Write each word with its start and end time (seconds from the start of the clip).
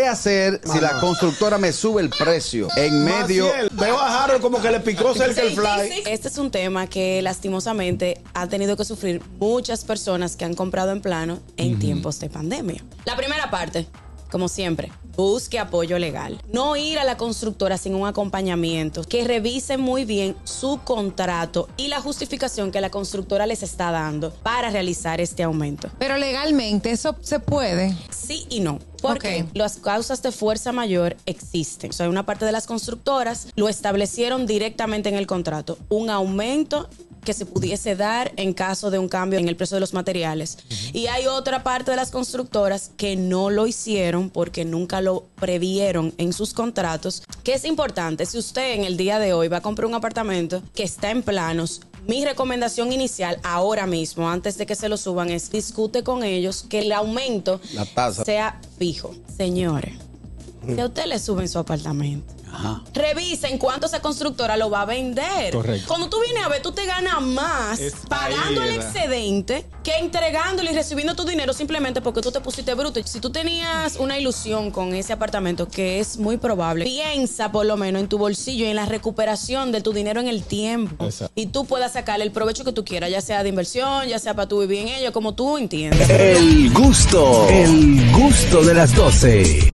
¿Qué 0.00 0.06
hacer 0.06 0.62
si 0.64 0.80
la 0.80 0.98
constructora 0.98 1.58
me 1.58 1.72
sube 1.72 2.00
el 2.00 2.08
precio 2.08 2.68
en 2.74 3.04
medio? 3.04 3.48
Maciel, 3.48 3.68
Veo 3.72 3.98
a 3.98 4.24
Harold 4.24 4.40
como 4.40 4.58
que 4.62 4.70
le 4.70 4.80
picó 4.80 5.12
cerca 5.12 5.42
el 5.42 5.50
fly. 5.50 5.88
sí, 5.90 5.92
sí. 5.92 6.02
Este 6.06 6.28
es 6.28 6.38
un 6.38 6.50
tema 6.50 6.86
que 6.86 7.20
lastimosamente 7.20 8.22
han 8.32 8.48
tenido 8.48 8.78
que 8.78 8.86
sufrir 8.86 9.20
muchas 9.38 9.84
personas 9.84 10.36
que 10.36 10.46
han 10.46 10.54
comprado 10.54 10.92
en 10.92 11.02
plano 11.02 11.40
en 11.58 11.78
tiempos 11.78 12.18
de 12.18 12.30
pandemia. 12.30 12.82
La 13.04 13.14
primera 13.14 13.50
parte, 13.50 13.88
como 14.30 14.48
siempre, 14.48 14.92
busque 15.16 15.58
apoyo 15.58 15.98
legal. 15.98 16.40
No 16.52 16.76
ir 16.76 16.98
a 16.98 17.04
la 17.04 17.16
constructora 17.16 17.76
sin 17.78 17.94
un 17.94 18.06
acompañamiento. 18.06 19.02
Que 19.04 19.24
revisen 19.24 19.80
muy 19.80 20.04
bien 20.04 20.36
su 20.44 20.80
contrato 20.84 21.68
y 21.76 21.88
la 21.88 22.00
justificación 22.00 22.70
que 22.70 22.80
la 22.80 22.90
constructora 22.90 23.46
les 23.46 23.62
está 23.62 23.90
dando 23.90 24.30
para 24.42 24.70
realizar 24.70 25.20
este 25.20 25.42
aumento. 25.42 25.88
Pero 25.98 26.16
legalmente 26.16 26.90
eso 26.90 27.16
se 27.20 27.40
puede. 27.40 27.94
Sí 28.10 28.46
y 28.48 28.60
no. 28.60 28.78
Porque 29.02 29.44
Ok. 29.48 29.56
las 29.56 29.76
causas 29.78 30.22
de 30.22 30.30
fuerza 30.30 30.72
mayor 30.72 31.16
existen. 31.26 31.90
O 31.90 31.92
sea, 31.92 32.08
una 32.08 32.26
parte 32.26 32.44
de 32.44 32.52
las 32.52 32.66
constructoras 32.66 33.48
lo 33.56 33.68
establecieron 33.68 34.46
directamente 34.46 35.08
en 35.08 35.14
el 35.16 35.26
contrato. 35.26 35.78
Un 35.88 36.10
aumento 36.10 36.88
que 37.24 37.32
se 37.34 37.46
pudiese 37.46 37.96
dar 37.96 38.32
en 38.36 38.52
caso 38.52 38.90
de 38.90 38.98
un 38.98 39.08
cambio 39.08 39.38
en 39.38 39.48
el 39.48 39.56
precio 39.56 39.76
de 39.76 39.80
los 39.80 39.92
materiales. 39.94 40.58
Y 40.92 41.06
hay 41.06 41.26
otra 41.26 41.62
parte 41.62 41.90
de 41.90 41.96
las 41.96 42.10
constructoras 42.10 42.90
que 42.96 43.16
no 43.16 43.50
lo 43.50 43.66
hicieron 43.66 44.30
porque 44.30 44.64
nunca 44.64 45.00
lo 45.00 45.26
previeron 45.36 46.14
en 46.18 46.32
sus 46.32 46.54
contratos. 46.54 47.22
Que 47.44 47.54
es 47.54 47.64
importante, 47.64 48.26
si 48.26 48.38
usted 48.38 48.74
en 48.74 48.84
el 48.84 48.96
día 48.96 49.18
de 49.18 49.32
hoy 49.32 49.48
va 49.48 49.58
a 49.58 49.62
comprar 49.62 49.86
un 49.86 49.94
apartamento 49.94 50.62
que 50.74 50.82
está 50.82 51.10
en 51.10 51.22
planos, 51.22 51.82
mi 52.06 52.24
recomendación 52.24 52.92
inicial 52.92 53.38
ahora 53.42 53.86
mismo, 53.86 54.28
antes 54.28 54.56
de 54.56 54.66
que 54.66 54.74
se 54.74 54.88
lo 54.88 54.96
suban, 54.96 55.30
es 55.30 55.50
discute 55.50 56.02
con 56.02 56.24
ellos 56.24 56.64
que 56.68 56.80
el 56.80 56.92
aumento 56.92 57.60
La 57.74 57.84
tasa. 57.84 58.24
sea 58.24 58.60
fijo. 58.78 59.14
Señores, 59.36 59.94
si 60.66 60.80
a 60.80 60.86
usted 60.86 61.06
le 61.06 61.18
suben 61.18 61.48
su 61.48 61.58
apartamento, 61.58 62.32
Ajá. 62.60 62.82
revisen 62.92 63.58
cuánto 63.58 63.86
esa 63.86 64.00
constructora 64.00 64.56
lo 64.56 64.70
va 64.70 64.82
a 64.82 64.84
vender. 64.84 65.52
Correcto. 65.52 65.86
Cuando 65.88 66.08
tú 66.08 66.18
vienes 66.20 66.44
a 66.44 66.48
ver, 66.48 66.62
tú 66.62 66.72
te 66.72 66.84
ganas 66.86 67.20
más 67.22 67.80
pagando 68.08 68.62
ahí, 68.62 68.68
el 68.68 68.74
excedente 68.76 69.66
que 69.82 69.96
entregándolo 69.96 70.70
y 70.70 70.74
recibiendo 70.74 71.14
tu 71.14 71.24
dinero 71.24 71.52
simplemente 71.52 72.00
porque 72.00 72.20
tú 72.20 72.30
te 72.30 72.40
pusiste 72.40 72.74
bruto. 72.74 73.00
Y 73.00 73.04
Si 73.04 73.20
tú 73.20 73.30
tenías 73.30 73.96
una 73.96 74.18
ilusión 74.18 74.70
con 74.70 74.94
ese 74.94 75.12
apartamento, 75.12 75.68
que 75.68 76.00
es 76.00 76.18
muy 76.18 76.36
probable, 76.36 76.84
piensa 76.84 77.50
por 77.50 77.66
lo 77.66 77.76
menos 77.76 78.02
en 78.02 78.08
tu 78.08 78.18
bolsillo 78.18 78.66
y 78.66 78.68
en 78.68 78.76
la 78.76 78.86
recuperación 78.86 79.72
de 79.72 79.80
tu 79.80 79.92
dinero 79.92 80.20
en 80.20 80.28
el 80.28 80.42
tiempo. 80.42 81.04
Exacto. 81.04 81.32
Y 81.34 81.46
tú 81.46 81.64
puedas 81.64 81.92
sacarle 81.94 82.24
el 82.24 82.32
provecho 82.32 82.64
que 82.64 82.72
tú 82.72 82.84
quieras, 82.84 83.10
ya 83.10 83.20
sea 83.20 83.42
de 83.42 83.48
inversión, 83.48 84.06
ya 84.06 84.18
sea 84.18 84.34
para 84.34 84.48
tu 84.48 84.60
vivir 84.60 84.80
en 84.80 84.88
ello, 84.88 85.12
como 85.12 85.34
tú 85.34 85.56
entiendas. 85.56 86.08
El 86.10 86.70
gusto, 86.72 87.48
el 87.48 88.12
gusto 88.12 88.62
de 88.62 88.74
las 88.74 88.94
12. 88.94 89.60